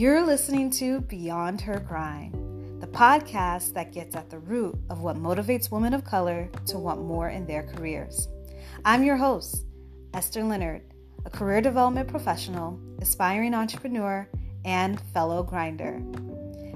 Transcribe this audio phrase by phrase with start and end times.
[0.00, 5.16] You're listening to Beyond Her Grind, the podcast that gets at the root of what
[5.16, 8.26] motivates women of color to want more in their careers.
[8.82, 9.66] I'm your host,
[10.14, 10.80] Esther Leonard,
[11.26, 14.26] a career development professional, aspiring entrepreneur,
[14.64, 16.02] and fellow grinder.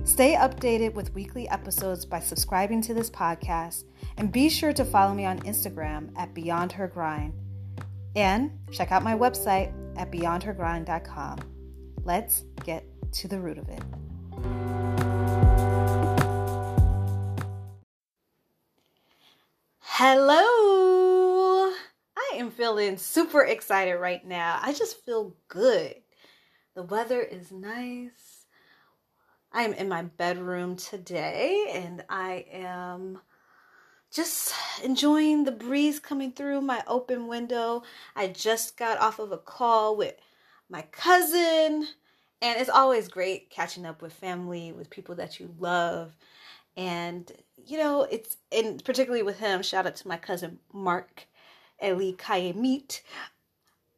[0.04, 3.84] Stay updated with weekly episodes by subscribing to this podcast
[4.18, 7.32] and be sure to follow me on Instagram at Beyond Her Grind.
[8.14, 11.38] And check out my website at beyondhergrind.com.
[12.04, 12.84] Let's get
[13.14, 13.82] to the root of it.
[19.78, 21.72] Hello!
[22.16, 24.58] I am feeling super excited right now.
[24.60, 25.94] I just feel good.
[26.74, 28.46] The weather is nice.
[29.52, 33.20] I am in my bedroom today and I am
[34.12, 37.84] just enjoying the breeze coming through my open window.
[38.16, 40.16] I just got off of a call with
[40.68, 41.86] my cousin
[42.44, 46.14] and it's always great catching up with family, with people that you love.
[46.76, 51.26] And, you know, it's, and particularly with him, shout out to my cousin Mark
[51.82, 53.00] Eli Kayemit.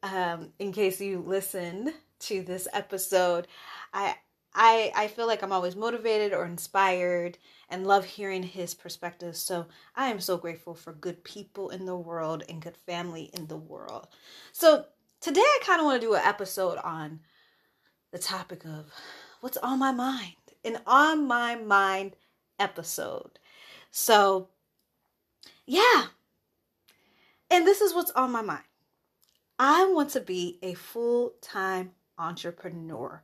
[0.01, 3.47] Um, in case you listened to this episode,
[3.93, 4.15] I,
[4.55, 7.37] I, I feel like I'm always motivated or inspired
[7.69, 9.35] and love hearing his perspective.
[9.35, 13.47] So I am so grateful for good people in the world and good family in
[13.47, 14.07] the world.
[14.53, 14.85] So
[15.19, 17.19] today I kind of want to do an episode on
[18.11, 18.91] the topic of
[19.41, 22.15] what's on my mind, an on my mind
[22.59, 23.39] episode.
[23.91, 24.49] So,
[25.65, 26.07] yeah.
[27.49, 28.63] And this is what's on my mind.
[29.59, 33.23] I want to be a full time entrepreneur.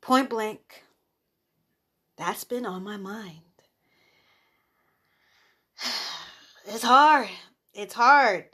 [0.00, 0.84] Point blank,
[2.16, 3.40] that's been on my mind.
[6.66, 7.28] It's hard.
[7.72, 8.44] It's hard.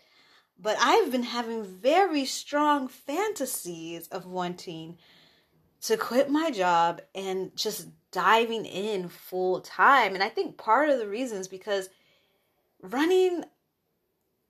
[0.59, 4.99] But I've been having very strong fantasies of wanting
[5.83, 10.15] to quit my job and just diving in full time.
[10.15, 11.91] And I think part of the reason is because
[12.83, 13.45] running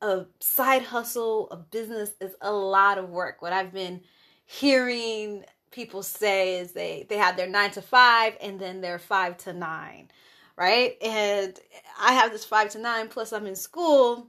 [0.00, 3.42] a side hustle, a business is a lot of work.
[3.42, 4.02] What I've been
[4.44, 9.36] hearing people say is they they have their 9 to 5 and then their 5
[9.38, 10.10] to 9,
[10.56, 10.97] right?
[11.02, 11.58] And
[12.00, 14.28] I have this 5 to 9 plus I'm in school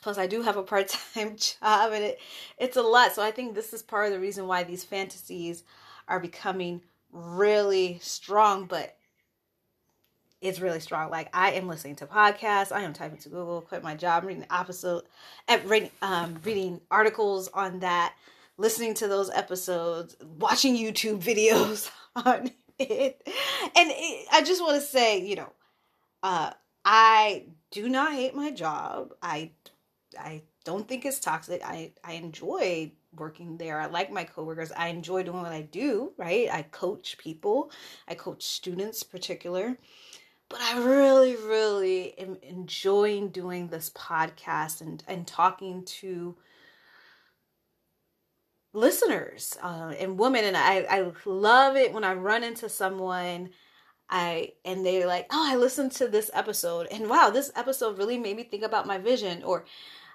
[0.00, 2.20] Plus, I do have a part time job and it,
[2.58, 3.12] it's a lot.
[3.12, 5.62] So, I think this is part of the reason why these fantasies
[6.08, 8.66] are becoming really strong.
[8.66, 8.96] But
[10.40, 11.10] it's really strong.
[11.10, 14.42] Like I am listening to podcasts, I am typing to Google, quit my job, reading
[14.42, 15.04] the opposite,
[15.64, 18.14] reading, um, reading articles on that,
[18.56, 24.86] listening to those episodes, watching YouTube videos on it, and it, I just want to
[24.86, 25.52] say, you know,
[26.22, 26.50] uh,
[26.84, 29.12] I do not hate my job.
[29.22, 29.50] I
[30.18, 31.62] I don't think it's toxic.
[31.64, 33.80] I I enjoy working there.
[33.80, 34.72] I like my coworkers.
[34.72, 36.48] I enjoy doing what I do, right?
[36.52, 37.70] I coach people.
[38.08, 39.78] I coach students particular.
[40.48, 46.36] But I really really am enjoying doing this podcast and and talking to
[48.72, 53.50] listeners uh, and women and I I love it when I run into someone
[54.08, 58.18] I and they're like, "Oh, I listened to this episode and wow, this episode really
[58.18, 59.64] made me think about my vision or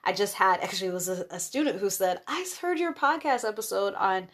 [0.05, 3.95] I just had actually was a, a student who said, I heard your podcast episode
[3.95, 4.27] on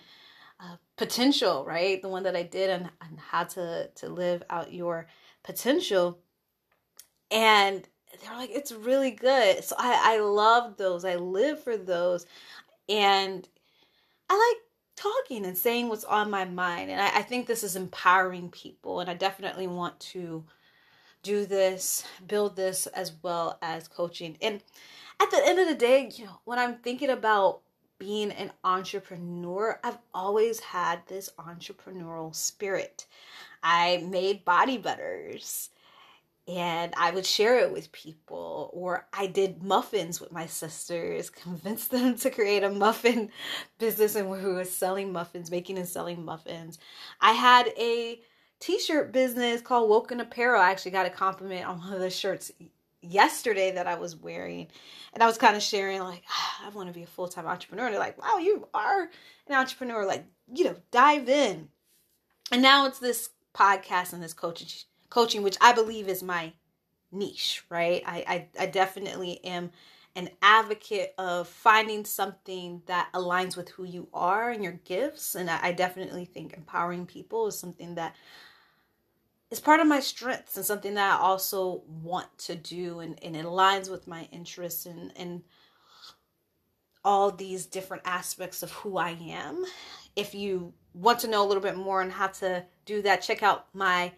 [0.60, 2.02] uh, potential, right?
[2.02, 5.08] The one that I did on, on how to, to live out your
[5.44, 6.20] potential.
[7.32, 7.88] And
[8.22, 9.64] they're like, it's really good.
[9.64, 11.06] So I, I love those.
[11.06, 12.26] I live for those.
[12.90, 13.48] And
[14.30, 14.64] I like
[14.96, 16.92] talking and saying what's on my mind.
[16.92, 19.00] And I, I think this is empowering people.
[19.00, 20.44] And I definitely want to
[21.24, 24.38] do this, build this as well as coaching.
[24.42, 24.62] And
[25.20, 27.62] at the end of the day, you know, when I'm thinking about
[28.00, 33.06] being an entrepreneur, I've always had this entrepreneurial spirit.
[33.62, 35.70] I made body butters
[36.48, 41.92] and I would share it with people, or I did muffins with my sisters, convinced
[41.92, 43.30] them to create a muffin
[43.78, 46.80] business and we were selling muffins, making and selling muffins.
[47.20, 48.20] I had a
[48.60, 50.62] t-shirt business called Woken Apparel.
[50.62, 52.52] I actually got a compliment on one of the shirts
[53.02, 54.68] yesterday that I was wearing.
[55.14, 57.46] And I was kind of sharing, like, ah, I want to be a full time
[57.46, 57.86] entrepreneur.
[57.86, 59.10] And they're like, wow, you are
[59.48, 60.06] an entrepreneur.
[60.06, 61.70] Like, you know, dive in.
[62.52, 64.68] And now it's this podcast and this coaching,
[65.10, 66.54] coaching, which I believe is my
[67.12, 68.04] niche, right?
[68.06, 69.72] I, I, I definitely am
[70.16, 75.36] an advocate of finding something that aligns with who you are and your gifts.
[75.36, 78.16] And I, I definitely think empowering people is something that
[79.52, 83.36] is part of my strengths and something that I also want to do and, and
[83.36, 85.44] it aligns with my interests and, and
[87.04, 89.66] all these different aspects of who I am.
[90.16, 93.44] if you want to know a little bit more on how to do that, check
[93.44, 94.12] out my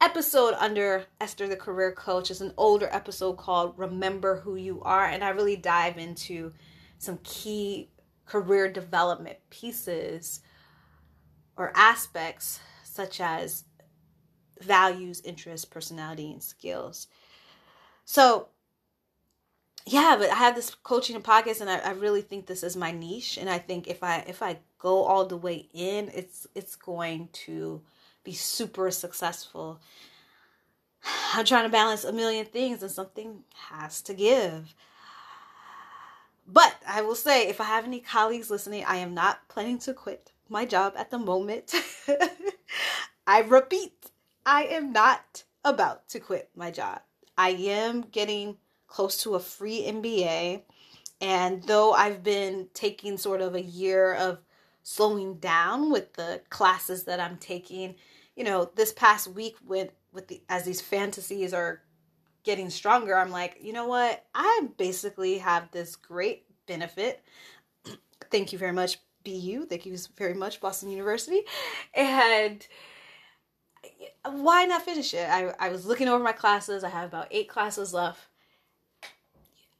[0.00, 2.30] episode under Esther the Career Coach.
[2.30, 5.06] It's an older episode called Remember Who You Are.
[5.06, 6.52] And I really dive into
[6.98, 7.90] some key
[8.26, 10.40] career development pieces
[11.56, 13.64] or aspects such as
[14.60, 17.06] values, interests, personality, and skills.
[18.04, 18.48] So,
[19.86, 22.76] yeah, but I have this coaching and podcast, and I, I really think this is
[22.76, 23.38] my niche.
[23.38, 27.28] And I think if I if I go all the way in, it's it's going
[27.44, 27.82] to
[28.24, 29.80] be super successful.
[31.34, 34.74] I'm trying to balance a million things, and something has to give.
[36.46, 39.94] But I will say, if I have any colleagues listening, I am not planning to
[39.94, 41.72] quit my job at the moment.
[43.26, 44.09] I repeat,
[44.44, 47.00] I am not about to quit my job.
[47.36, 48.56] I am getting
[48.86, 50.62] close to a free MBA.
[51.20, 54.38] And though I've been taking sort of a year of
[54.82, 57.94] slowing down with the classes that I'm taking,
[58.36, 61.82] you know, this past week with with the as these fantasies are
[62.42, 64.24] getting stronger, I'm like, you know what?
[64.34, 67.22] I basically have this great benefit.
[68.30, 69.66] Thank you very much, BU.
[69.66, 71.42] Thank you very much, Boston University.
[71.94, 72.66] And
[74.24, 75.28] why not finish it?
[75.28, 76.84] I, I was looking over my classes.
[76.84, 78.20] I have about eight classes left.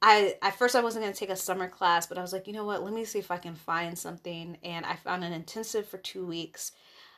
[0.03, 2.53] I at first I wasn't gonna take a summer class, but I was like, you
[2.53, 2.83] know what?
[2.83, 4.57] Let me see if I can find something.
[4.63, 6.73] And I found an intensive for two weeks.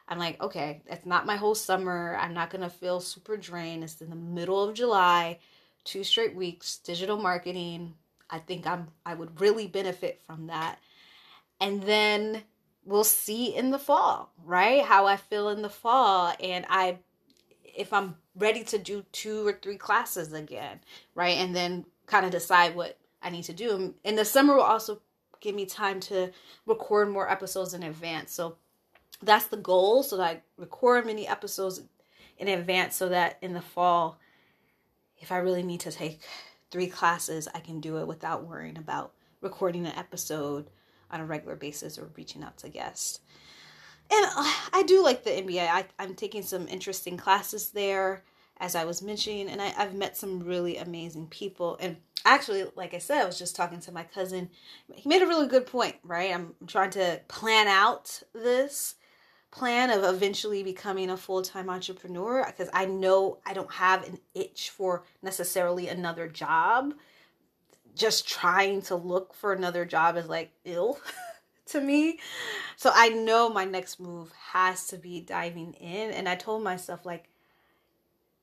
[0.09, 2.19] I'm like, okay, it's not my whole summer.
[2.21, 3.85] I'm not gonna feel super drained.
[3.85, 5.39] It's in the middle of July,
[5.85, 7.95] two straight weeks, digital marketing.
[8.29, 10.79] I think I'm I would really benefit from that.
[11.61, 12.43] And then
[12.85, 14.85] we'll see in the fall, right?
[14.85, 16.35] How I feel in the fall.
[16.41, 16.99] And I
[17.75, 20.81] if I'm ready to do two or three classes again,
[21.15, 21.39] right?
[21.39, 23.95] And then kind of decide what I need to do.
[24.05, 25.01] And the summer will also
[25.41, 26.31] give me time to
[26.67, 28.33] record more episodes in advance.
[28.33, 28.57] So
[29.23, 30.03] that's the goal.
[30.03, 31.83] So that I record many episodes
[32.39, 34.19] in advance so that in the fall,
[35.19, 36.21] if I really need to take
[36.71, 40.69] three classes, I can do it without worrying about recording an episode
[41.13, 43.21] on a regular basis or reaching out to guests.
[44.11, 45.69] And uh, I do like the MBA.
[45.69, 48.23] I, I'm taking some interesting classes there
[48.63, 51.77] as I was mentioning, and I, have met some really amazing people.
[51.81, 54.51] And actually, like I said, I was just talking to my cousin.
[54.95, 56.33] He made a really good point, right?
[56.33, 58.95] I'm trying to plan out this
[59.51, 64.19] plan of eventually becoming a full time entrepreneur because I know I don't have an
[64.33, 66.95] itch for necessarily another job.
[67.95, 70.99] Just trying to look for another job is like ill
[71.67, 72.19] to me.
[72.77, 76.11] So I know my next move has to be diving in.
[76.11, 77.29] And I told myself, like,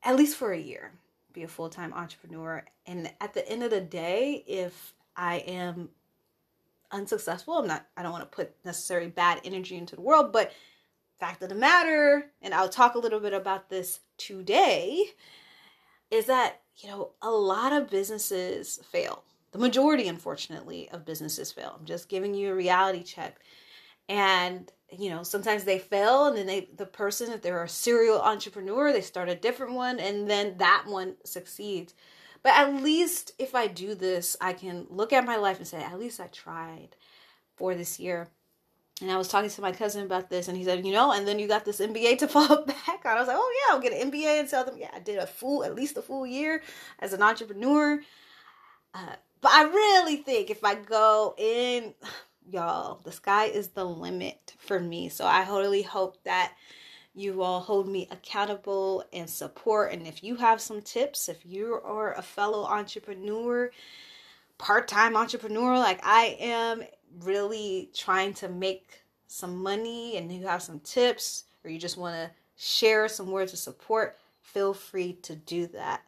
[0.03, 0.91] at least for a year,
[1.33, 2.63] be a full time entrepreneur.
[2.85, 5.89] And at the end of the day, if I am
[6.91, 10.51] unsuccessful, I'm not, I don't want to put necessarily bad energy into the world, but
[11.19, 15.03] fact of the matter, and I'll talk a little bit about this today,
[16.09, 19.23] is that, you know, a lot of businesses fail.
[19.51, 21.75] The majority, unfortunately, of businesses fail.
[21.79, 23.39] I'm just giving you a reality check.
[24.07, 28.21] And you know sometimes they fail and then they the person if they're a serial
[28.21, 31.93] entrepreneur they start a different one and then that one succeeds.
[32.41, 35.83] But at least if i do this i can look at my life and say
[35.83, 36.95] at least i tried
[37.55, 38.27] for this year.
[39.01, 41.27] And i was talking to my cousin about this and he said you know and
[41.27, 43.17] then you got this mba to fall back on.
[43.17, 44.77] I was like oh yeah i'll get an mba and tell them.
[44.77, 46.63] Yeah i did a full at least a full year
[46.99, 48.01] as an entrepreneur.
[48.91, 51.93] Uh, but i really think if i go in
[52.51, 52.99] y'all.
[53.03, 55.09] The sky is the limit for me.
[55.09, 56.53] So I really hope that
[57.13, 59.91] you all hold me accountable and support.
[59.91, 63.71] And if you have some tips, if you are a fellow entrepreneur,
[64.57, 66.83] part time entrepreneur like I am,
[67.21, 72.15] really trying to make some money and you have some tips or you just want
[72.15, 76.03] to share some words of support, feel free to do that.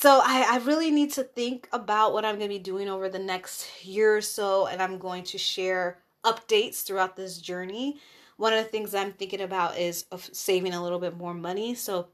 [0.00, 3.10] So I, I really need to think about what I'm going to be doing over
[3.10, 7.98] the next year or so, and I'm going to share updates throughout this journey.
[8.38, 11.74] One of the things I'm thinking about is saving a little bit more money.
[11.74, 12.08] So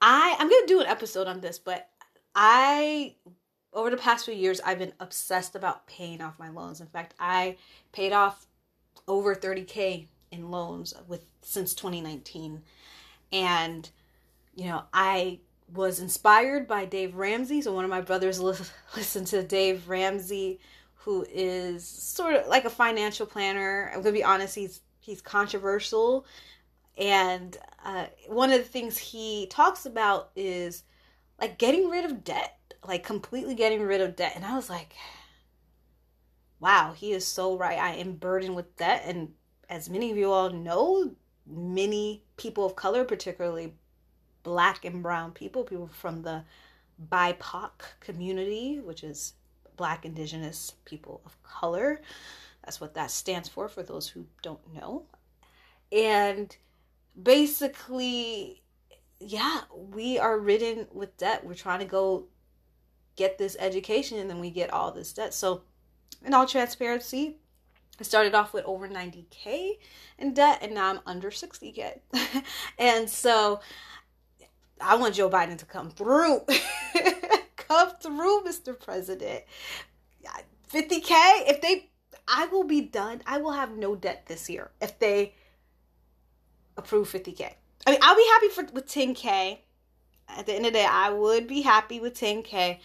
[0.00, 1.88] I I'm going to do an episode on this, but
[2.34, 3.14] I
[3.72, 6.80] over the past few years I've been obsessed about paying off my loans.
[6.80, 7.58] In fact, I
[7.92, 8.48] paid off
[9.06, 12.60] over 30k in loans with since 2019.
[13.30, 13.88] And
[14.56, 15.38] you know, I
[15.72, 17.62] was inspired by Dave Ramsey.
[17.62, 18.56] So one of my brothers li-
[18.96, 20.60] listened to Dave Ramsey,
[20.94, 23.90] who is sort of like a financial planner.
[23.92, 26.26] I'm gonna be honest; he's he's controversial,
[26.98, 30.84] and uh, one of the things he talks about is
[31.40, 34.32] like getting rid of debt, like completely getting rid of debt.
[34.36, 34.94] And I was like,
[36.60, 37.78] wow, he is so right.
[37.78, 39.02] I am burdened with debt.
[39.06, 39.32] And
[39.68, 41.10] as many of you all know,
[41.46, 43.74] many people of color, particularly
[44.42, 46.44] black and brown people, people from the
[47.10, 47.70] BIPOC
[48.00, 49.34] community, which is
[49.76, 52.00] black, indigenous people of color.
[52.64, 55.04] That's what that stands for, for those who don't know.
[55.90, 56.54] And
[57.20, 58.62] basically,
[59.18, 61.44] yeah, we are ridden with debt.
[61.44, 62.26] We're trying to go
[63.16, 65.34] get this education and then we get all this debt.
[65.34, 65.62] So,
[66.24, 67.36] in all transparency,
[67.98, 69.78] I started off with over 90K
[70.18, 72.00] in debt and now I'm under 60K.
[72.78, 73.60] and so
[74.82, 76.40] I want Joe Biden to come through.
[77.56, 78.78] come through, Mr.
[78.78, 79.44] President.
[80.72, 81.10] 50K,
[81.48, 81.90] if they,
[82.28, 83.22] I will be done.
[83.26, 85.34] I will have no debt this year if they
[86.76, 87.52] approve 50K.
[87.86, 89.58] I mean, I'll be happy for with 10K.
[90.28, 92.78] At the end of the day, I would be happy with 10K,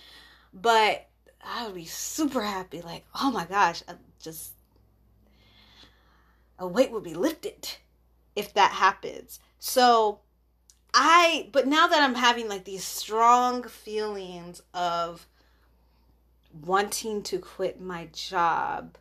[0.52, 1.08] but
[1.44, 2.82] I would be super happy.
[2.82, 4.54] Like, oh my gosh, I just
[6.58, 7.70] a weight would be lifted
[8.36, 9.40] if that happens.
[9.60, 10.22] So
[10.98, 15.28] I, but now that I'm having like these strong feelings of
[16.64, 18.98] wanting to quit my job,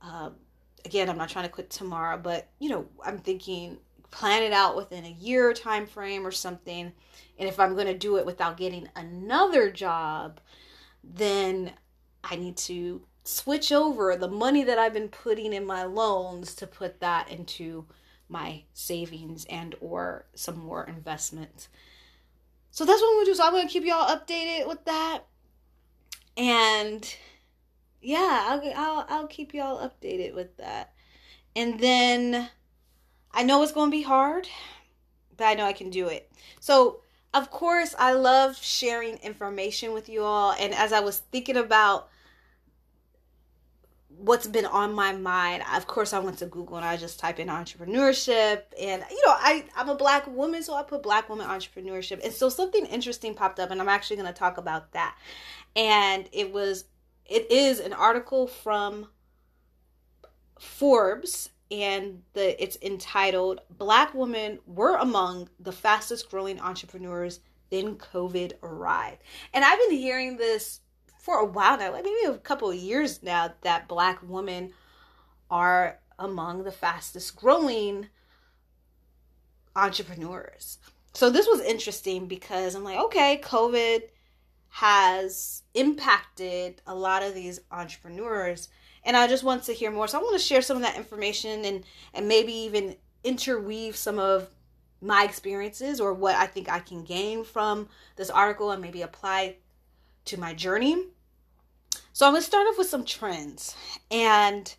[0.00, 0.36] um,
[0.84, 3.78] again, I'm not trying to quit tomorrow, but you know, I'm thinking
[4.12, 6.92] plan it out within a year time frame or something.
[7.38, 10.40] And if I'm going to do it without getting another job,
[11.02, 11.72] then
[12.22, 16.66] I need to switch over the money that I've been putting in my loans to
[16.66, 17.86] put that into
[18.28, 21.68] my savings and or some more investments.
[22.70, 23.34] So that's what I'm gonna do.
[23.34, 25.24] So I'm gonna keep y'all updated with that.
[26.36, 27.14] And
[28.00, 30.92] yeah, I'll I'll I'll keep y'all updated with that.
[31.56, 32.50] And then
[33.32, 34.48] I know it's gonna be hard,
[35.36, 36.30] but I know I can do it.
[36.60, 37.00] So
[37.34, 40.52] of course I love sharing information with you all.
[40.52, 42.08] And as I was thinking about
[44.18, 47.38] what's been on my mind of course i went to google and i just type
[47.38, 48.62] in entrepreneurship.
[48.80, 52.24] And you know i i'm a black woman so i put black woman entrepreneurship.
[52.24, 55.16] And so something interesting popped up and i'm actually going to talk about that.
[55.76, 56.84] And it was
[57.26, 59.08] it is an article from
[60.58, 68.54] forbes and the it's entitled black women were among the fastest growing entrepreneurs then covid
[68.64, 69.22] arrived.
[69.52, 70.80] And i've been hearing this
[71.18, 74.72] for a while now, like maybe a couple of years now, that black women
[75.50, 78.08] are among the fastest growing
[79.76, 80.78] entrepreneurs.
[81.14, 84.02] So this was interesting because I'm like, okay, COVID
[84.70, 88.68] has impacted a lot of these entrepreneurs
[89.04, 90.06] and I just want to hear more.
[90.06, 94.18] So I want to share some of that information and and maybe even interweave some
[94.18, 94.48] of
[95.00, 99.56] my experiences or what I think I can gain from this article and maybe apply
[100.28, 100.96] to my journey.
[102.12, 103.76] So I'm going to start off with some trends.
[104.10, 104.74] And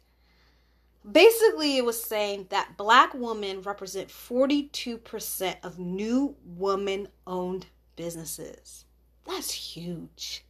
[1.10, 8.86] basically, it was saying that black women represent 42% of new woman owned businesses.
[9.26, 10.44] That's huge.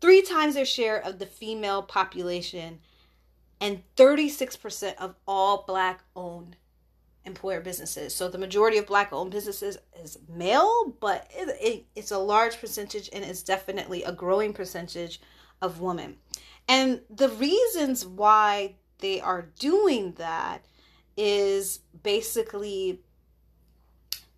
[0.00, 2.80] Three times their share of the female population
[3.60, 6.56] and 36% of all black owned
[7.26, 8.14] employer businesses.
[8.14, 12.60] So the majority of black owned businesses is male, but it, it, it's a large
[12.60, 15.20] percentage and it's definitely a growing percentage
[15.62, 16.16] of women.
[16.68, 20.64] And the reasons why they are doing that
[21.16, 23.00] is basically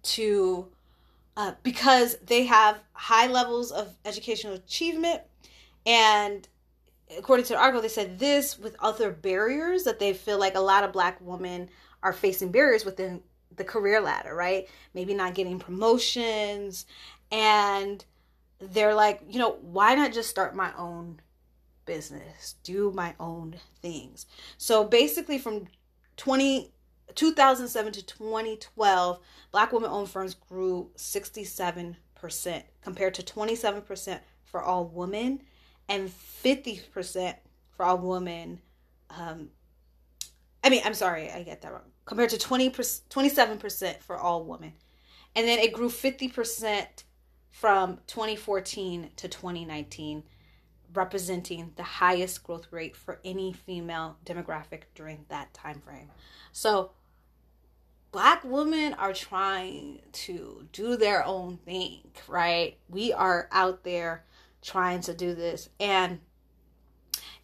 [0.02, 0.68] to
[1.36, 5.20] uh, because they have high levels of educational achievement
[5.84, 6.48] and
[7.18, 10.60] according to the article they said this with other barriers that they feel like a
[10.60, 11.68] lot of black women
[12.06, 13.20] are facing barriers within
[13.56, 16.86] the career ladder right maybe not getting promotions
[17.30, 18.04] and
[18.58, 21.20] they're like, you know, why not just start my own
[21.84, 24.26] business, do my own things?
[24.56, 25.66] So basically, from
[26.16, 26.72] 20,
[27.14, 29.18] 2007 to 2012,
[29.52, 31.96] black women owned firms grew 67%
[32.82, 35.42] compared to 27% for all women
[35.88, 37.34] and 50%
[37.76, 38.60] for all women.
[39.10, 39.50] Um,
[40.66, 41.92] I mean, I'm sorry, I get that wrong.
[42.06, 44.72] Compared to 20 27% for all women.
[45.36, 47.04] And then it grew 50%
[47.50, 50.24] from 2014 to 2019,
[50.92, 56.10] representing the highest growth rate for any female demographic during that time frame.
[56.50, 56.90] So,
[58.10, 62.76] black women are trying to do their own thing, right?
[62.88, 64.24] We are out there
[64.62, 65.68] trying to do this.
[65.78, 66.18] And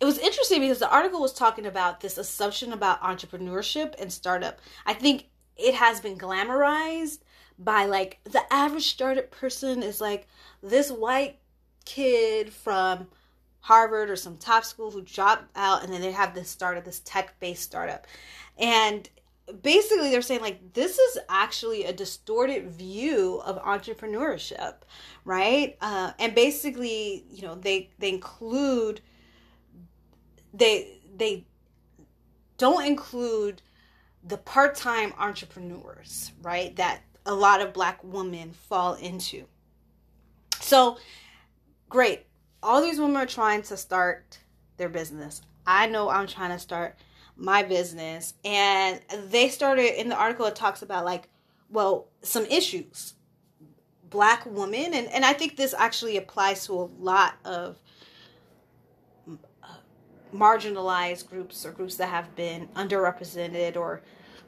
[0.02, 4.59] it was interesting because the article was talking about this assumption about entrepreneurship and startup.
[4.85, 7.21] I think it has been glamorized
[7.56, 10.26] by like the average startup person is like
[10.61, 11.38] this white
[11.85, 13.06] kid from
[13.61, 17.00] Harvard or some top school who dropped out and then they have this startup, this
[17.04, 18.09] tech based startup.
[18.59, 19.09] And
[19.62, 24.75] basically they're saying like this is actually a distorted view of entrepreneurship
[25.25, 29.00] right uh, and basically you know they they include
[30.52, 31.44] they they
[32.59, 33.62] don't include
[34.25, 39.47] the part-time entrepreneurs right that a lot of black women fall into.
[40.61, 40.99] So
[41.88, 42.26] great.
[42.62, 44.38] All these women are trying to start
[44.76, 45.42] their business.
[45.66, 46.97] I know i'm trying to start
[47.37, 48.35] my business.
[48.44, 51.28] And they started in the article it talks about like
[51.71, 53.14] well some issues.
[54.09, 57.78] Black women and, and i think this actually applies to a lot of
[60.35, 64.01] marginalized groups or groups that have been underrepresented or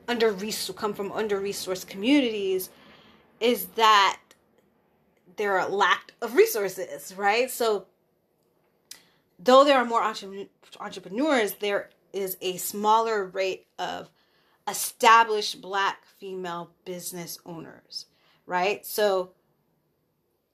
[0.08, 0.34] under
[0.76, 2.70] come from under resourced communities
[3.40, 4.20] is that
[5.36, 7.86] there are lack of resources right so
[9.38, 10.02] though there are more
[10.80, 14.08] entrepreneurs there is a smaller rate of
[14.68, 18.06] established black female business owners,
[18.46, 18.86] right?
[18.86, 19.32] So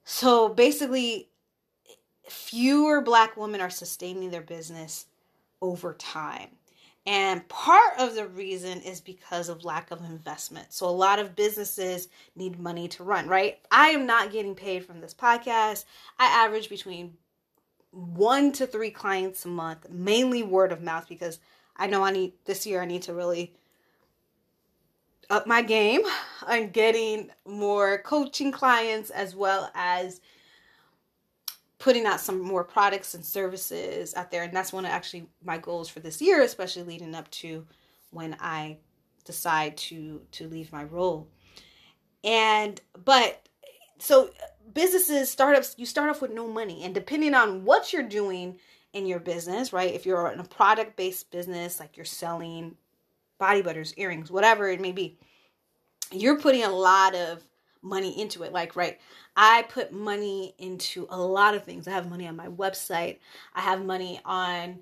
[0.03, 1.29] so basically
[2.27, 5.05] fewer black women are sustaining their business
[5.61, 6.49] over time.
[7.05, 10.67] And part of the reason is because of lack of investment.
[10.71, 13.57] So a lot of businesses need money to run, right?
[13.71, 15.85] I am not getting paid from this podcast.
[16.19, 17.17] I average between
[17.91, 21.39] one to three clients a month, mainly word of mouth because
[21.75, 23.55] I know I need this year I need to really
[25.29, 26.01] up my game
[26.47, 30.21] on getting more coaching clients as well as
[31.81, 35.57] putting out some more products and services out there and that's one of actually my
[35.57, 37.65] goals for this year especially leading up to
[38.11, 38.77] when I
[39.25, 41.27] decide to to leave my role.
[42.23, 43.47] And but
[43.97, 44.31] so
[44.73, 46.83] businesses, startups, you start off with no money.
[46.83, 48.57] And depending on what you're doing
[48.93, 49.93] in your business, right?
[49.93, 52.75] If you're in a product based business, like you're selling
[53.37, 55.17] body butters, earrings, whatever it may be,
[56.11, 57.41] you're putting a lot of
[57.81, 58.51] money into it.
[58.51, 58.99] Like, right,
[59.35, 61.87] I put money into a lot of things.
[61.87, 63.19] I have money on my website,
[63.55, 64.79] I have money on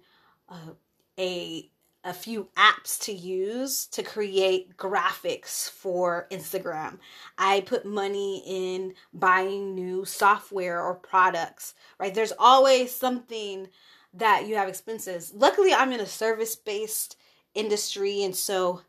[0.49, 0.73] uh,
[1.19, 1.69] a
[2.05, 6.97] a few apps to use to create graphics for Instagram.
[7.37, 12.13] I put money in buying new software or products, right?
[12.13, 13.67] There's always something
[14.13, 15.33] that you have expenses.
[15.35, 17.17] Luckily, I'm in a service based
[17.53, 18.23] industry.
[18.23, 18.81] And so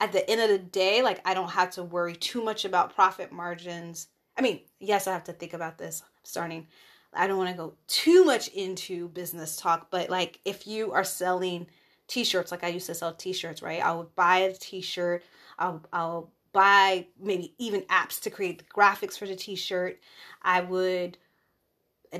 [0.00, 2.94] at the end of the day, like I don't have to worry too much about
[2.94, 4.08] profit margins.
[4.36, 6.66] I mean, yes, I have to think about this starting.
[7.12, 11.04] I don't want to go too much into business talk, but like if you are
[11.04, 11.66] selling
[12.08, 13.80] t-shirts like I used to sell t-shirts, right?
[13.82, 15.22] I would buy a t-shirt,
[15.58, 20.00] I'll I'll buy maybe even apps to create the graphics for the t-shirt.
[20.42, 21.18] I would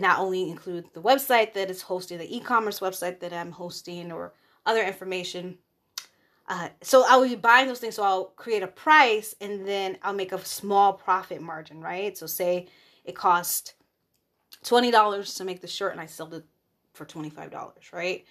[0.01, 4.35] not only include the website that is hosting, the e-commerce website that I'm hosting or
[4.67, 5.59] other information.
[6.47, 7.95] Uh, so I will be buying those things.
[7.95, 12.17] So I'll create a price and then I'll make a small profit margin, right?
[12.17, 12.69] So say
[13.05, 13.75] it cost
[14.65, 16.45] $20 to make the shirt and I sold it
[16.93, 18.25] for $25, right?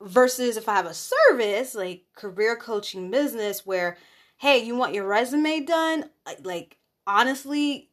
[0.00, 3.96] versus if I have a service like career coaching business where,
[4.38, 6.10] hey, you want your resume done?
[6.42, 7.90] Like, honestly,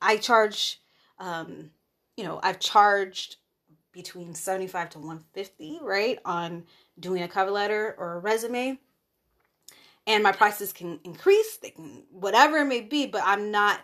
[0.00, 0.80] I charge,
[1.18, 1.70] um,
[2.16, 3.36] you know, I've charged
[3.94, 6.64] between 75 to 150, right, on
[6.98, 8.78] doing a cover letter or a resume.
[10.06, 13.80] And my prices can increase, they can, whatever it may be, but I'm not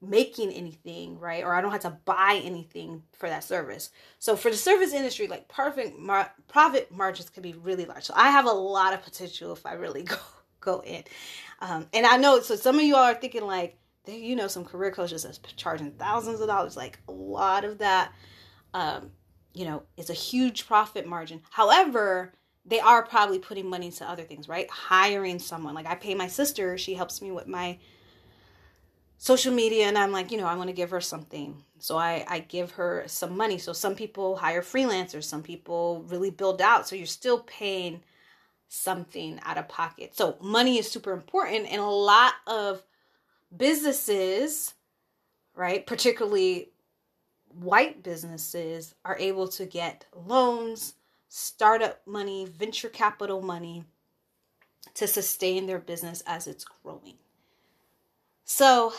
[0.00, 1.44] making anything, right?
[1.44, 3.90] Or I don't have to buy anything for that service.
[4.18, 8.04] So for the service industry, like perfect mar- profit margins can be really large.
[8.04, 10.16] So I have a lot of potential if I really go
[10.60, 11.04] go in.
[11.60, 14.64] Um, and I know so some of you all are thinking like, you know, some
[14.64, 16.76] career coaches that's charging thousands of dollars.
[16.76, 18.12] Like a lot of that,
[18.74, 19.10] um,
[19.54, 21.42] you know, is a huge profit margin.
[21.50, 22.32] However,
[22.64, 24.70] they are probably putting money into other things, right?
[24.70, 25.74] Hiring someone.
[25.74, 27.78] Like I pay my sister; she helps me with my
[29.22, 31.62] social media and I'm like, you know, I want to give her something.
[31.78, 33.56] So I, I give her some money.
[33.56, 36.88] So some people hire freelancers, some people really build out.
[36.88, 38.02] So you're still paying
[38.66, 40.16] something out of pocket.
[40.16, 41.70] So money is super important.
[41.70, 42.82] And a lot of
[43.56, 44.74] businesses,
[45.54, 46.72] right, particularly
[47.54, 50.94] white businesses, are able to get loans,
[51.28, 53.84] startup money, venture capital money
[54.94, 57.14] to sustain their business as it's growing.
[58.44, 58.92] So,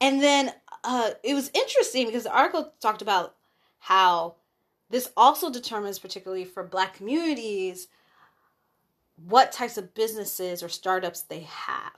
[0.00, 3.36] and then uh, it was interesting because the article talked about
[3.78, 4.34] how
[4.90, 7.88] this also determines, particularly for Black communities,
[9.16, 11.92] what types of businesses or startups they have.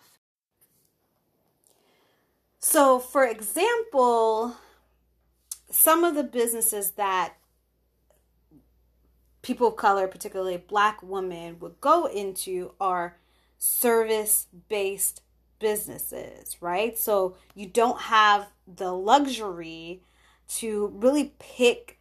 [2.61, 4.57] So, for example,
[5.71, 7.35] some of the businesses that
[9.43, 13.17] people of color, particularly black women, would go into are
[13.59, 15.23] service based
[15.59, 16.99] businesses, right?
[16.99, 20.03] So you don't have the luxury
[20.49, 21.99] to really pick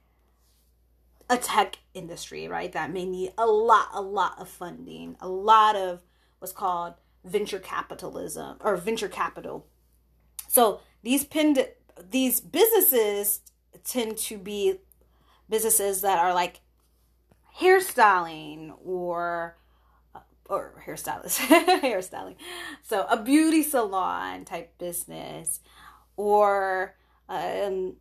[1.29, 2.71] a tech industry, right?
[2.71, 6.03] That may need a lot, a lot of funding, a lot of
[6.39, 9.65] what's called venture capitalism or venture capital.
[10.47, 11.67] So these pinned
[12.11, 13.41] these businesses
[13.85, 14.79] tend to be
[15.49, 16.59] businesses that are like
[17.59, 19.55] hairstyling or
[20.47, 21.39] or hairstylist
[21.81, 22.35] hairstyling.
[22.83, 25.59] So a beauty salon type business
[26.17, 26.95] or
[27.29, 27.95] um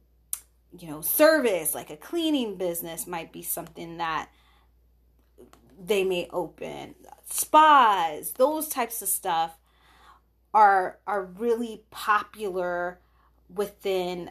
[0.79, 4.29] you know service like a cleaning business might be something that
[5.83, 6.95] they may open.
[7.29, 9.59] Spas those types of stuff
[10.53, 13.01] are are really popular
[13.53, 14.31] within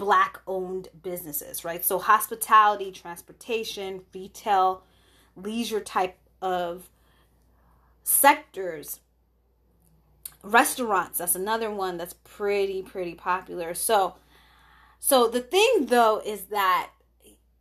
[0.00, 1.84] black owned businesses right?
[1.84, 4.82] So hospitality transportation retail
[5.36, 6.88] leisure type of
[8.02, 9.00] sectors.
[10.42, 13.74] Restaurants that's another one that's pretty pretty popular.
[13.74, 14.16] So
[14.98, 16.90] so the thing though is that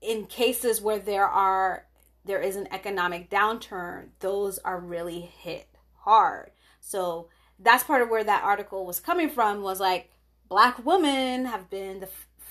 [0.01, 1.85] in cases where there are
[2.23, 6.51] there is an economic downturn those are really hit hard.
[6.79, 7.27] So
[7.59, 10.09] that's part of where that article was coming from was like
[10.47, 12.09] black women have been the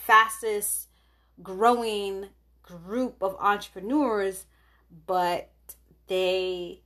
[0.09, 0.89] fastest
[1.43, 2.27] growing
[2.63, 4.47] group of entrepreneurs
[5.07, 5.51] but
[6.07, 6.81] they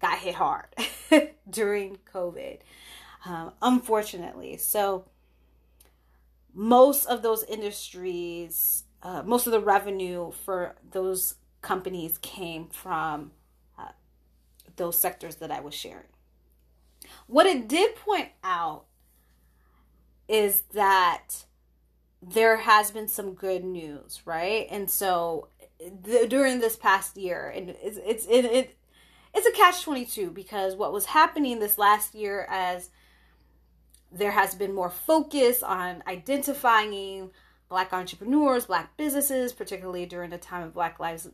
[0.00, 0.66] got hit hard
[1.50, 2.58] during COVID,
[3.24, 4.56] um, unfortunately.
[4.56, 5.06] So,
[6.52, 13.32] most of those industries, uh, most of the revenue for those companies came from
[13.78, 13.88] uh,
[14.76, 16.04] those sectors that I was sharing.
[17.26, 18.84] What it did point out
[20.28, 21.46] is that
[22.32, 24.66] there has been some good news, right?
[24.70, 28.76] And so the, during this past year, and it's it's it, it
[29.34, 32.90] it's a catch twenty two because what was happening this last year as
[34.10, 37.30] there has been more focus on identifying
[37.68, 41.28] black entrepreneurs, black businesses, particularly during the time of Black Lives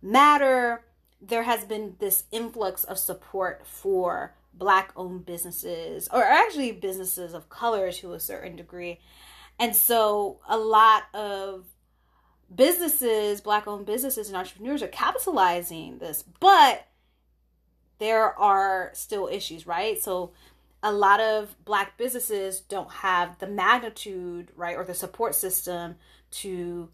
[0.00, 0.84] Matter.
[1.20, 7.48] There has been this influx of support for black owned businesses, or actually businesses of
[7.48, 9.00] color to a certain degree.
[9.58, 11.64] And so a lot of
[12.54, 16.86] businesses, black owned businesses and entrepreneurs are capitalizing this, but
[17.98, 20.00] there are still issues, right?
[20.00, 20.32] So
[20.82, 25.96] a lot of black businesses don't have the magnitude, right, or the support system
[26.30, 26.90] to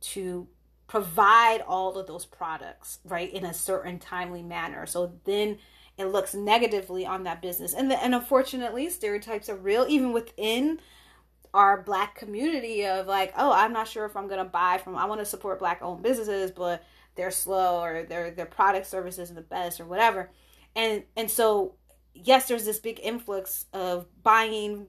[0.00, 0.46] to
[0.86, 4.86] provide all of those products, right, in a certain timely manner.
[4.86, 5.58] So then
[5.96, 7.72] it looks negatively on that business.
[7.72, 10.80] And the, and unfortunately, stereotypes are real even within
[11.54, 14.96] our black community of like, oh, I'm not sure if I'm gonna buy from.
[14.96, 19.30] I want to support black owned businesses, but they're slow or their their product services
[19.30, 20.30] are the best or whatever.
[20.74, 21.76] And and so
[22.12, 24.88] yes, there's this big influx of buying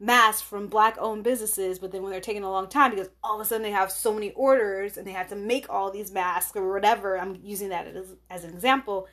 [0.00, 3.36] masks from black owned businesses, but then when they're taking a long time because all
[3.36, 6.12] of a sudden they have so many orders and they have to make all these
[6.12, 7.18] masks or whatever.
[7.18, 9.08] I'm using that as, as an example.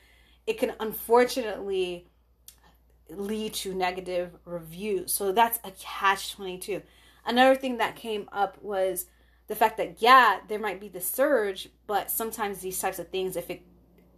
[0.45, 2.07] It can unfortunately
[3.10, 5.13] lead to negative reviews.
[5.13, 6.82] So that's a catch 22.
[7.26, 9.06] Another thing that came up was
[9.48, 13.36] the fact that yeah, there might be the surge, but sometimes these types of things
[13.36, 13.62] if it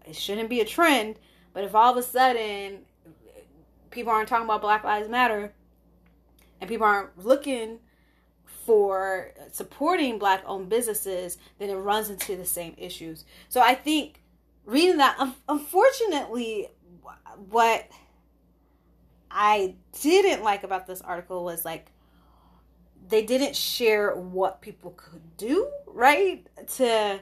[0.06, 1.19] it shouldn't be a trend,
[1.54, 2.80] but if all of a sudden
[3.89, 5.54] people aren't talking about Black Lives Matter
[6.62, 7.80] and people aren't looking
[8.65, 13.26] for supporting black owned businesses, then it runs into the same issues.
[13.50, 14.21] So I think
[14.65, 16.67] reading that, unfortunately,
[17.50, 17.89] what
[19.39, 21.91] I didn't like about this article was like
[23.08, 26.47] they didn't share what people could do, right?
[26.78, 27.19] To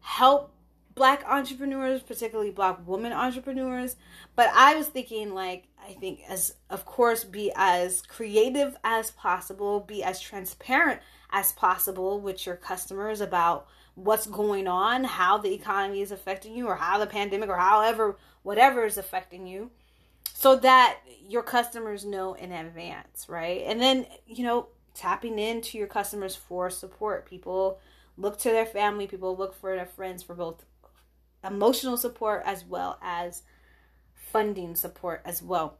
[0.00, 0.54] help
[0.94, 3.96] black entrepreneurs, particularly black women entrepreneurs.
[4.36, 9.80] But I was thinking like I think as of course be as creative as possible,
[9.80, 16.00] be as transparent as possible with your customers about what's going on, how the economy
[16.00, 19.70] is affecting you or how the pandemic or however whatever is affecting you
[20.34, 23.62] so that your customers know in advance, right?
[23.66, 27.28] And then, you know, tapping into your customers for support.
[27.28, 27.78] People
[28.16, 30.64] look to their family, people look for their friends for both
[31.44, 33.42] emotional support as well as
[34.14, 35.78] funding support as well.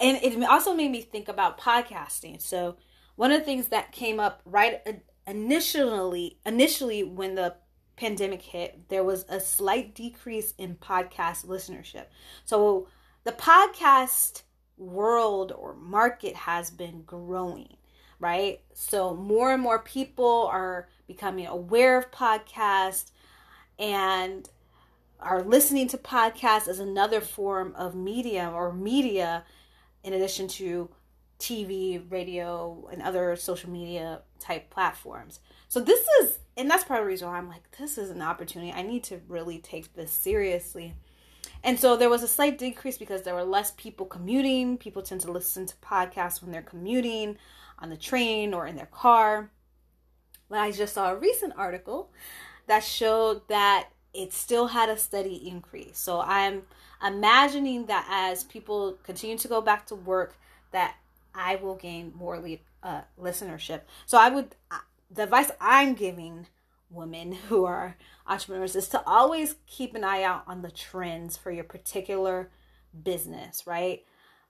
[0.00, 2.40] And it also made me think about podcasting.
[2.40, 2.76] So,
[3.16, 4.80] one of the things that came up right
[5.26, 7.54] initially initially when the
[7.98, 12.06] pandemic hit, there was a slight decrease in podcast listenership.
[12.44, 12.86] So
[13.24, 14.42] the podcast
[14.76, 17.76] world or market has been growing,
[18.20, 18.60] right?
[18.72, 23.10] So more and more people are becoming aware of podcasts
[23.78, 24.48] and
[25.18, 29.44] are listening to podcasts as another form of media or media
[30.04, 30.88] in addition to
[31.40, 35.40] TV, radio, and other social media type platforms.
[35.68, 38.20] So this is, and that's part of the reason why I'm like, this is an
[38.20, 38.72] opportunity.
[38.72, 40.94] I need to really take this seriously.
[41.62, 44.76] And so there was a slight decrease because there were less people commuting.
[44.76, 47.38] People tend to listen to podcasts when they're commuting
[47.78, 49.50] on the train or in their car.
[50.48, 52.10] But I just saw a recent article
[52.66, 55.98] that showed that it still had a steady increase.
[55.98, 56.62] So I'm
[57.06, 60.36] imagining that as people continue to go back to work,
[60.72, 60.96] that
[61.34, 62.42] I will gain more
[62.82, 63.82] uh, listenership.
[64.06, 64.56] So I would,
[65.10, 66.46] the advice I'm giving
[66.90, 71.50] women who are entrepreneurs is to always keep an eye out on the trends for
[71.50, 72.50] your particular
[73.02, 74.04] business, right?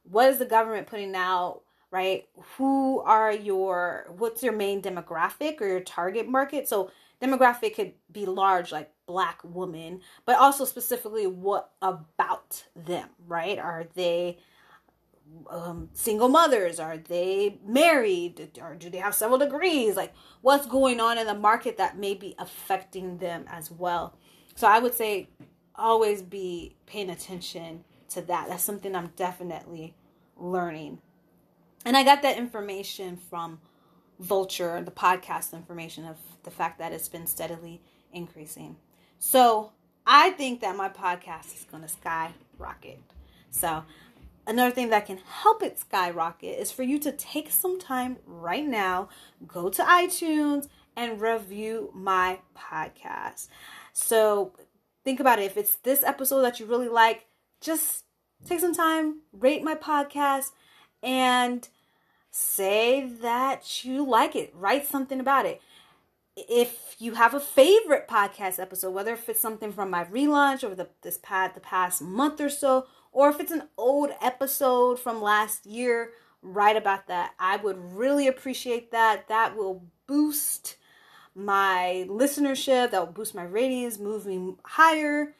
[0.05, 1.63] What is the government putting out?
[1.91, 2.29] Right?
[2.59, 6.69] Who are your, what's your main demographic or your target market?
[6.69, 6.91] So,
[7.23, 13.59] demographic could be large, like black woman, but also specifically what about them, right?
[13.59, 14.39] Are they
[15.49, 16.79] um, single mothers?
[16.79, 18.59] Are they married?
[18.61, 19.97] Or do they have several degrees?
[19.97, 24.17] Like, what's going on in the market that may be affecting them as well?
[24.55, 25.29] So, I would say
[25.75, 28.49] always be paying attention to that.
[28.49, 29.95] That's something I'm definitely
[30.37, 30.99] learning.
[31.85, 33.61] And I got that information from
[34.19, 37.81] Vulture, the podcast information of the fact that it's been steadily
[38.13, 38.77] increasing.
[39.19, 39.73] So,
[40.11, 43.01] I think that my podcast is going to skyrocket.
[43.51, 43.85] So,
[44.49, 48.67] Another thing that can help it skyrocket is for you to take some time right
[48.67, 49.11] now,
[49.47, 53.49] go to iTunes and review my podcast.
[53.93, 54.55] So
[55.05, 55.45] think about it.
[55.45, 57.27] If it's this episode that you really like,
[57.61, 58.05] just
[58.47, 60.53] take some time, rate my podcast,
[61.03, 61.69] and
[62.31, 64.51] say that you like it.
[64.57, 65.61] Write something about it.
[66.37, 70.75] If you have a favorite podcast episode, whether if it's something from my relaunch over
[70.75, 75.23] the this past the past month or so, or if it's an old episode from
[75.23, 76.11] last year,
[76.43, 77.35] write about that.
[77.39, 79.29] I would really appreciate that.
[79.29, 80.77] That will boost
[81.35, 85.35] my listenership, that will boost my ratings, move me higher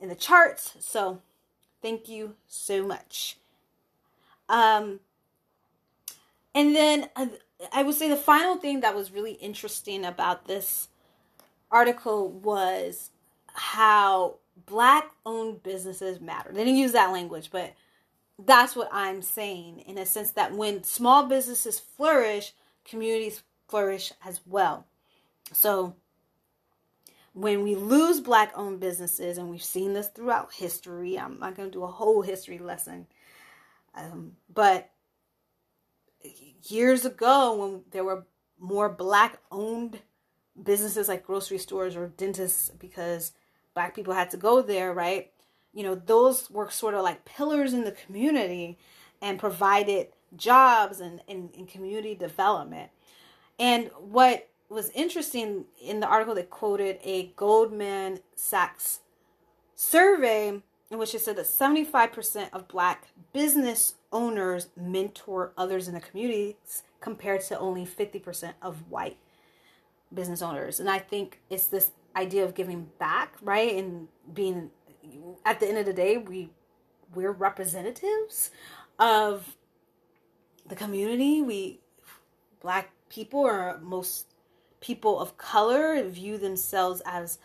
[0.00, 0.76] in the charts.
[0.80, 1.22] So,
[1.80, 3.38] thank you so much.
[4.48, 5.00] Um,
[6.54, 7.26] and then uh,
[7.72, 10.88] I would say the final thing that was really interesting about this
[11.70, 13.10] article was
[13.54, 14.36] how
[14.66, 16.50] black owned businesses matter.
[16.52, 17.74] They didn't use that language, but
[18.38, 22.52] that's what I'm saying in a sense that when small businesses flourish,
[22.84, 24.86] communities flourish as well.
[25.52, 25.94] So
[27.34, 31.70] when we lose black owned businesses, and we've seen this throughout history, I'm not going
[31.70, 33.06] to do a whole history lesson,
[33.94, 34.90] um, but
[36.64, 38.26] years ago when there were
[38.58, 40.00] more black owned
[40.62, 43.32] businesses like grocery stores or dentists because
[43.74, 45.30] black people had to go there, right?
[45.72, 48.78] You know, those were sort of like pillars in the community
[49.20, 52.90] and provided jobs and, and, and community development.
[53.58, 59.00] And what was interesting in the article that quoted a Goldman Sachs
[59.74, 60.60] survey
[60.92, 66.82] in which it said that 75% of black business owners mentor others in the communities
[67.00, 69.16] compared to only 50% of white
[70.12, 70.78] business owners.
[70.78, 73.76] And I think it's this idea of giving back, right?
[73.76, 74.70] And being
[75.44, 76.50] at the end of the day, we
[77.14, 78.50] we're representatives
[78.98, 79.56] of
[80.66, 81.42] the community.
[81.42, 81.80] We
[82.60, 84.26] black people or most
[84.80, 87.38] people of color view themselves as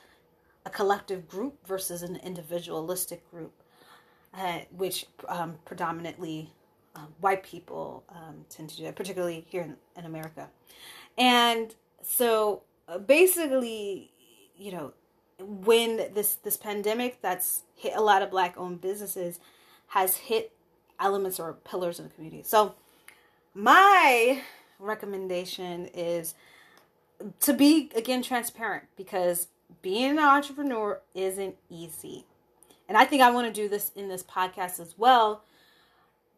[0.65, 3.53] a collective group versus an individualistic group,
[4.33, 6.51] uh, which um, predominantly
[6.95, 10.49] um, white people um, tend to do that, particularly here in, in America.
[11.17, 14.11] And so uh, basically,
[14.57, 14.93] you know,
[15.39, 19.39] when this this pandemic that's hit a lot of black owned businesses
[19.87, 20.51] has hit
[20.99, 22.43] elements or pillars in the community.
[22.43, 22.75] So
[23.53, 24.41] my
[24.79, 26.33] recommendation is
[27.41, 29.47] to be again transparent because
[29.81, 32.25] being an entrepreneur isn't easy.
[32.87, 35.43] And I think I want to do this in this podcast as well.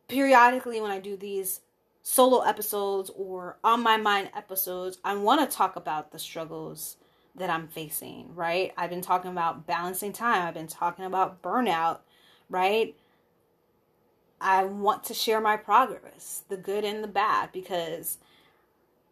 [0.07, 1.61] Periodically when I do these
[2.01, 6.97] solo episodes or on my mind episodes, I want to talk about the struggles
[7.35, 8.73] that I'm facing, right?
[8.77, 11.99] I've been talking about balancing time, I've been talking about burnout,
[12.49, 12.95] right?
[14.41, 18.17] I want to share my progress, the good and the bad, because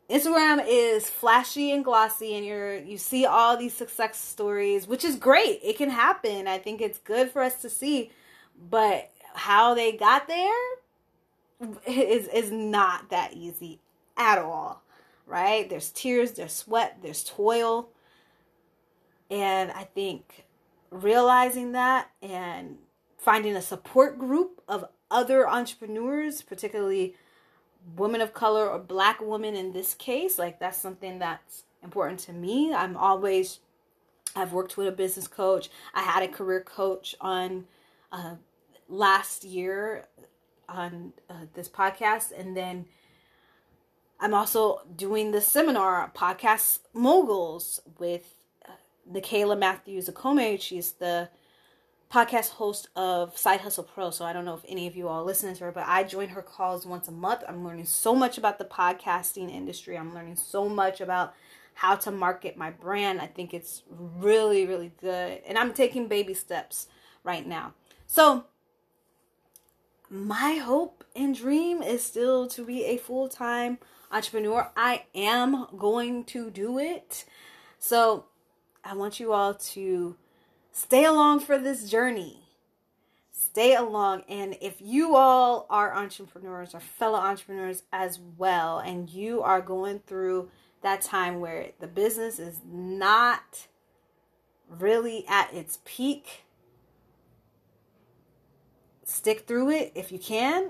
[0.10, 5.18] Instagram is flashy and glossy and you're you see all these success stories, which is
[5.18, 5.60] great.
[5.64, 6.48] It can happen.
[6.48, 8.12] I think it's good for us to see,
[8.70, 10.78] but how they got there
[11.86, 13.80] is is not that easy
[14.16, 14.82] at all,
[15.26, 15.70] right?
[15.70, 17.90] There's tears, there's sweat, there's toil.
[19.30, 20.46] And I think
[20.90, 22.78] realizing that and
[23.18, 27.16] finding a support group of other entrepreneurs, particularly
[27.96, 32.34] women of color or black women in this case, like that's something that's important to
[32.34, 32.74] me.
[32.74, 33.60] I'm always
[34.36, 35.70] I've worked with a business coach.
[35.94, 37.66] I had a career coach on
[38.12, 38.36] uh,
[38.88, 40.06] last year
[40.70, 42.86] on uh, this podcast, and then
[44.20, 48.37] I'm also doing the seminar podcast moguls with
[49.12, 50.60] Nicaila Matthews Okome.
[50.62, 51.30] She's the
[52.12, 54.12] podcast host of Side Hustle Pro.
[54.12, 56.30] So I don't know if any of you all listen to her, but I join
[56.30, 57.44] her calls once a month.
[57.48, 59.98] I'm learning so much about the podcasting industry.
[59.98, 61.34] I'm learning so much about
[61.74, 63.22] how to market my brand.
[63.22, 65.42] I think it's really, really good.
[65.46, 66.88] And I'm taking baby steps
[67.24, 67.74] right now.
[68.08, 68.46] So,
[70.10, 73.78] my hope and dream is still to be a full time
[74.12, 74.72] entrepreneur.
[74.78, 77.26] I am going to do it.
[77.78, 78.26] So,
[78.88, 80.16] I want you all to
[80.72, 82.44] stay along for this journey.
[83.34, 84.24] Stay along.
[84.30, 90.00] And if you all are entrepreneurs or fellow entrepreneurs as well, and you are going
[90.08, 90.50] through
[90.84, 93.68] that time where the business is not
[94.70, 96.46] really at its peak,
[99.04, 100.70] stick through it if you can.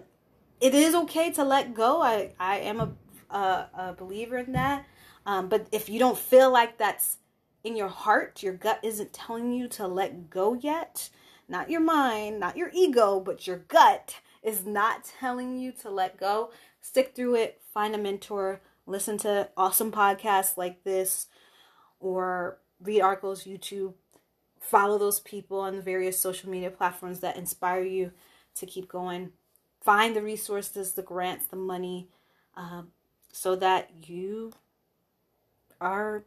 [0.59, 2.01] It is okay to let go.
[2.01, 4.87] I, I am a, a, a believer in that.
[5.27, 7.17] Um, but if you don't feel like that's
[7.63, 11.09] in your heart, your gut isn't telling you to let go yet,
[11.49, 16.17] not your mind, not your ego, but your gut is not telling you to let
[16.17, 21.27] go, stick through it, find a mentor, listen to awesome podcasts like this
[21.99, 23.93] or read articles, YouTube,
[24.59, 28.11] follow those people on the various social media platforms that inspire you
[28.55, 29.31] to keep going.
[29.81, 32.09] Find the resources, the grants, the money,
[32.55, 32.89] um,
[33.31, 34.53] so that you
[35.79, 36.23] are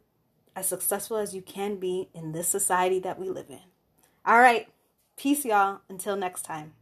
[0.55, 3.59] as successful as you can be in this society that we live in.
[4.25, 4.67] All right.
[5.17, 5.81] Peace, y'all.
[5.89, 6.73] Until next time.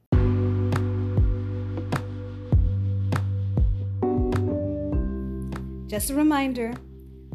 [5.87, 6.73] Just a reminder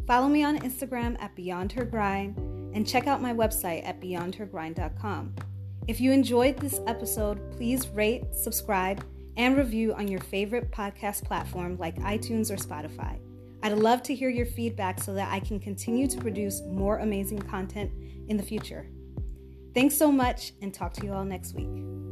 [0.06, 2.36] follow me on Instagram at Beyond Her Grind
[2.74, 5.34] and check out my website at beyondhergrind.com.
[5.86, 9.04] If you enjoyed this episode, please rate, subscribe,
[9.36, 13.18] and review on your favorite podcast platform like iTunes or Spotify.
[13.64, 17.38] I'd love to hear your feedback so that I can continue to produce more amazing
[17.38, 17.90] content
[18.29, 18.90] in the future.
[19.72, 22.03] Thanks so much, and talk to you all next week.